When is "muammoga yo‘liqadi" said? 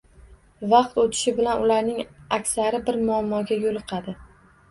3.09-4.17